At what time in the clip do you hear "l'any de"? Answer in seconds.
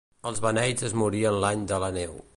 1.45-1.83